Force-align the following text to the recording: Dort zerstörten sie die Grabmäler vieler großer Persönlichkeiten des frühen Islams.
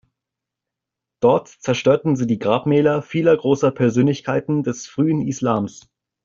Dort 1.21 1.47
zerstörten 1.49 2.15
sie 2.15 2.25
die 2.25 2.39
Grabmäler 2.39 3.03
vieler 3.03 3.37
großer 3.37 3.69
Persönlichkeiten 3.69 4.63
des 4.63 4.87
frühen 4.87 5.21
Islams. 5.27 5.85